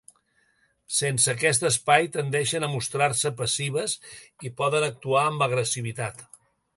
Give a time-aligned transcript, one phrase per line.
[0.99, 3.95] Sense aquest espai, tendeixen a mostrar-se passives
[4.49, 6.25] i poden actuar amb agressivitat.